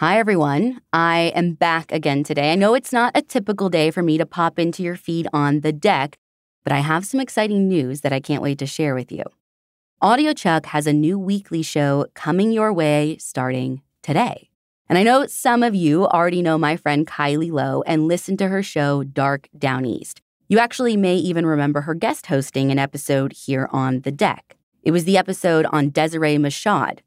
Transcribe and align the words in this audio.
Hi, 0.00 0.18
everyone. 0.18 0.82
I 0.92 1.32
am 1.34 1.54
back 1.54 1.90
again 1.90 2.22
today. 2.22 2.52
I 2.52 2.54
know 2.54 2.74
it's 2.74 2.92
not 2.92 3.16
a 3.16 3.22
typical 3.22 3.70
day 3.70 3.90
for 3.90 4.02
me 4.02 4.18
to 4.18 4.26
pop 4.26 4.58
into 4.58 4.82
your 4.82 4.94
feed 4.94 5.26
on 5.32 5.60
the 5.60 5.72
deck, 5.72 6.18
but 6.64 6.72
I 6.74 6.80
have 6.80 7.06
some 7.06 7.18
exciting 7.18 7.66
news 7.66 8.02
that 8.02 8.12
I 8.12 8.20
can't 8.20 8.42
wait 8.42 8.58
to 8.58 8.66
share 8.66 8.94
with 8.94 9.10
you. 9.10 9.24
Audiochuck 10.02 10.66
has 10.66 10.86
a 10.86 10.92
new 10.92 11.18
weekly 11.18 11.62
show 11.62 12.08
coming 12.12 12.52
your 12.52 12.74
way 12.74 13.16
starting 13.16 13.80
today. 14.02 14.50
And 14.86 14.98
I 14.98 15.02
know 15.02 15.26
some 15.28 15.62
of 15.62 15.74
you 15.74 16.06
already 16.06 16.42
know 16.42 16.58
my 16.58 16.76
friend 16.76 17.06
Kylie 17.06 17.50
Low 17.50 17.82
and 17.86 18.06
listen 18.06 18.36
to 18.36 18.48
her 18.48 18.62
show 18.62 19.02
Dark 19.02 19.48
Downeast. 19.56 20.20
You 20.46 20.58
actually 20.58 20.98
may 20.98 21.16
even 21.16 21.46
remember 21.46 21.80
her 21.80 21.94
guest 21.94 22.26
hosting 22.26 22.70
an 22.70 22.78
episode 22.78 23.32
here 23.32 23.66
on 23.72 24.02
the 24.02 24.12
deck. 24.12 24.58
It 24.82 24.90
was 24.90 25.06
the 25.06 25.16
episode 25.16 25.64
on 25.72 25.88
Desiree 25.88 26.36
Mashad, 26.36 26.98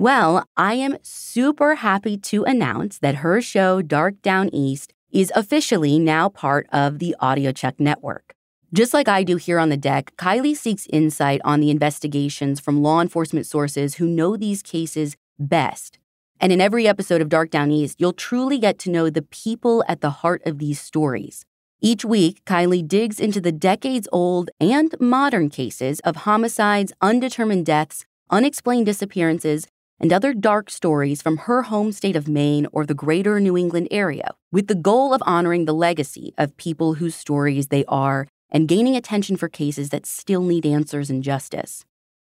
well, 0.00 0.46
I 0.56 0.74
am 0.76 0.96
super 1.02 1.74
happy 1.74 2.16
to 2.16 2.42
announce 2.44 2.96
that 3.00 3.16
her 3.16 3.42
show, 3.42 3.82
Dark 3.82 4.22
Downeast, 4.22 4.94
is 5.12 5.30
officially 5.36 5.98
now 5.98 6.30
part 6.30 6.66
of 6.72 7.00
the 7.00 7.14
audiochuck 7.20 7.78
network. 7.78 8.32
Just 8.72 8.94
like 8.94 9.08
I 9.08 9.24
do 9.24 9.36
here 9.36 9.58
on 9.58 9.68
the 9.68 9.76
deck, 9.76 10.12
Kylie 10.16 10.56
seeks 10.56 10.86
insight 10.90 11.42
on 11.44 11.60
the 11.60 11.70
investigations 11.70 12.60
from 12.60 12.82
law 12.82 13.02
enforcement 13.02 13.44
sources 13.44 13.96
who 13.96 14.06
know 14.06 14.38
these 14.38 14.62
cases 14.62 15.18
best. 15.38 15.98
And 16.40 16.50
in 16.50 16.62
every 16.62 16.88
episode 16.88 17.20
of 17.20 17.28
Dark 17.28 17.50
Downeast, 17.50 18.00
you'll 18.00 18.14
truly 18.14 18.56
get 18.58 18.78
to 18.78 18.90
know 18.90 19.10
the 19.10 19.20
people 19.20 19.84
at 19.86 20.00
the 20.00 20.08
heart 20.08 20.40
of 20.46 20.58
these 20.58 20.80
stories. 20.80 21.44
Each 21.82 22.06
week, 22.06 22.42
Kylie 22.46 22.88
digs 22.88 23.20
into 23.20 23.38
the 23.42 23.52
decades 23.52 24.08
old 24.12 24.48
and 24.58 24.94
modern 24.98 25.50
cases 25.50 26.00
of 26.00 26.24
homicides, 26.24 26.90
undetermined 27.02 27.66
deaths, 27.66 28.06
unexplained 28.30 28.86
disappearances, 28.86 29.66
and 30.00 30.12
other 30.12 30.32
dark 30.32 30.70
stories 30.70 31.20
from 31.20 31.36
her 31.36 31.62
home 31.62 31.92
state 31.92 32.16
of 32.16 32.26
Maine 32.26 32.66
or 32.72 32.86
the 32.86 32.94
greater 32.94 33.38
New 33.38 33.56
England 33.56 33.88
area, 33.90 34.34
with 34.50 34.66
the 34.66 34.74
goal 34.74 35.12
of 35.12 35.22
honoring 35.26 35.66
the 35.66 35.74
legacy 35.74 36.32
of 36.38 36.56
people 36.56 36.94
whose 36.94 37.14
stories 37.14 37.68
they 37.68 37.84
are 37.86 38.26
and 38.50 38.66
gaining 38.66 38.96
attention 38.96 39.36
for 39.36 39.48
cases 39.48 39.90
that 39.90 40.06
still 40.06 40.42
need 40.42 40.66
answers 40.66 41.10
and 41.10 41.22
justice. 41.22 41.84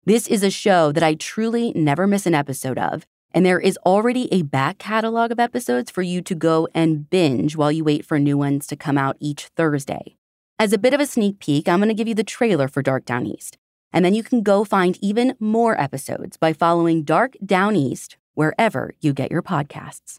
This 0.05 0.27
is 0.27 0.43
a 0.43 0.51
show 0.51 0.93
that 0.93 1.03
I 1.03 1.15
truly 1.15 1.73
never 1.75 2.07
miss 2.07 2.27
an 2.27 2.35
episode 2.35 2.79
of, 2.79 3.07
and 3.33 3.45
there 3.45 3.59
is 3.59 3.79
already 3.87 4.33
a 4.33 4.43
back 4.43 4.79
catalog 4.79 5.33
of 5.33 5.41
episodes 5.41 5.91
for 5.91 6.03
you 6.03 6.21
to 6.23 6.35
go 6.35 6.69
and 6.75 7.09
binge 7.09 7.57
while 7.57 7.73
you 7.73 7.83
wait 7.83 8.05
for 8.05 8.19
new 8.19 8.37
ones 8.37 8.67
to 8.67 8.77
come 8.77 8.99
out 8.99 9.17
each 9.19 9.47
Thursday. 9.57 10.17
As 10.59 10.73
a 10.73 10.79
bit 10.79 10.95
of 10.95 11.01
a 11.01 11.07
sneak 11.07 11.41
peek, 11.41 11.69
I'm 11.69 11.81
going 11.81 11.89
to 11.89 11.95
give 11.95 12.07
you 12.07 12.15
the 12.15 12.23
trailer 12.23 12.69
for 12.69 12.81
Dark 12.81 13.05
Downeast. 13.05 13.59
And 13.95 14.05
then 14.05 14.13
you 14.13 14.25
can 14.25 14.43
go 14.43 14.65
find 14.65 14.99
even 15.01 15.37
more 15.39 15.81
episodes 15.81 16.37
by 16.37 16.53
following 16.53 17.05
Dark 17.05 17.37
Downeast 17.45 18.17
wherever 18.35 18.93
you 19.01 19.13
get 19.13 19.31
your 19.31 19.41
podcasts. 19.41 20.19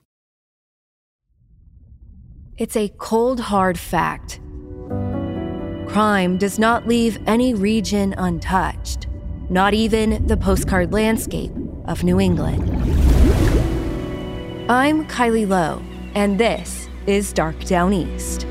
It's 2.58 2.78
a 2.78 2.88
cold, 2.98 3.42
hard 3.42 3.78
fact. 3.78 4.40
Crime 5.90 6.38
does 6.38 6.58
not 6.58 6.88
leave 6.88 7.20
any 7.28 7.54
region 7.54 8.16
untouched, 8.18 9.08
not 9.50 9.74
even 9.74 10.26
the 10.26 10.38
postcard 10.38 10.94
landscape 10.94 11.52
of 11.84 12.02
New 12.06 12.18
England. 12.18 12.64
I'm 14.72 15.06
Kylie 15.08 15.48
Low, 15.48 15.82
and 16.16 16.40
this 16.40 16.88
is 17.08 17.34
Dark 17.34 17.60
Downeast. 17.66 18.48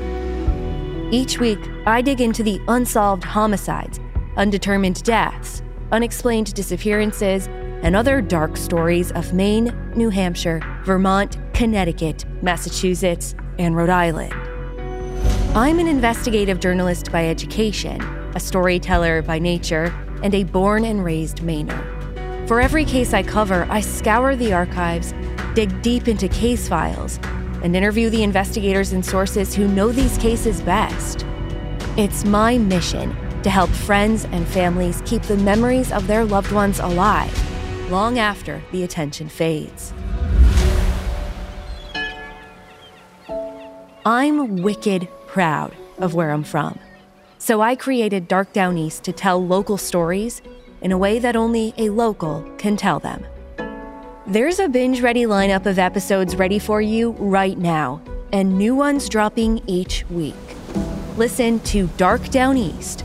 Each 1.11 1.39
week, 1.39 1.59
I 1.87 2.03
dig 2.03 2.21
into 2.21 2.43
the 2.43 2.61
unsolved 2.67 3.23
homicides 3.23 3.99
undetermined 4.37 5.03
deaths, 5.03 5.61
unexplained 5.91 6.53
disappearances, 6.53 7.47
and 7.81 7.95
other 7.95 8.21
dark 8.21 8.57
stories 8.57 9.11
of 9.11 9.33
Maine, 9.33 9.73
New 9.95 10.09
Hampshire, 10.09 10.61
Vermont, 10.83 11.37
Connecticut, 11.53 12.25
Massachusetts, 12.41 13.35
and 13.59 13.75
Rhode 13.75 13.89
Island. 13.89 14.33
I'm 15.55 15.79
an 15.79 15.87
investigative 15.87 16.59
journalist 16.59 17.11
by 17.11 17.27
education, 17.27 18.01
a 18.35 18.39
storyteller 18.39 19.21
by 19.21 19.39
nature, 19.39 19.93
and 20.23 20.33
a 20.33 20.43
born 20.43 20.83
and 20.83 21.03
raised 21.03 21.37
Mainer. 21.37 22.47
For 22.47 22.59
every 22.59 22.85
case 22.85 23.13
I 23.13 23.23
cover, 23.23 23.65
I 23.69 23.81
scour 23.81 24.35
the 24.35 24.53
archives, 24.53 25.13
dig 25.53 25.81
deep 25.81 26.07
into 26.07 26.27
case 26.27 26.67
files, 26.67 27.19
and 27.63 27.75
interview 27.75 28.09
the 28.09 28.23
investigators 28.23 28.91
and 28.91 29.05
sources 29.05 29.55
who 29.55 29.67
know 29.67 29.91
these 29.91 30.17
cases 30.17 30.61
best. 30.61 31.25
It's 31.97 32.25
my 32.25 32.57
mission 32.57 33.15
to 33.45 33.51
help 33.51 33.69
friends 33.69 34.25
and 34.31 34.47
families 34.47 35.03
keep 35.05 35.21
the 35.21 35.37
memories 35.37 35.91
of 35.91 36.07
their 36.07 36.25
loved 36.25 36.51
ones 36.51 36.79
alive 36.79 37.31
long 37.91 38.17
after 38.17 38.59
the 38.71 38.81
attention 38.81 39.29
fades. 39.29 39.93
I'm 44.03 44.63
wicked 44.63 45.07
proud 45.27 45.75
of 45.99 46.15
where 46.15 46.31
I'm 46.31 46.43
from. 46.43 46.79
So 47.37 47.61
I 47.61 47.75
created 47.75 48.27
Dark 48.27 48.51
Downeast 48.51 49.03
to 49.03 49.11
tell 49.11 49.45
local 49.45 49.77
stories 49.77 50.41
in 50.81 50.91
a 50.91 50.97
way 50.97 51.19
that 51.19 51.35
only 51.35 51.71
a 51.77 51.89
local 51.89 52.41
can 52.57 52.75
tell 52.75 52.99
them. 52.99 53.23
There's 54.25 54.57
a 54.57 54.67
binge 54.67 55.01
ready 55.01 55.25
lineup 55.25 55.67
of 55.67 55.77
episodes 55.77 56.35
ready 56.35 56.57
for 56.57 56.81
you 56.81 57.11
right 57.19 57.59
now, 57.59 58.01
and 58.33 58.57
new 58.57 58.73
ones 58.73 59.07
dropping 59.07 59.61
each 59.67 60.03
week. 60.09 60.33
Listen 61.15 61.59
to 61.59 61.85
Dark 61.97 62.23
Downeast 62.29 63.04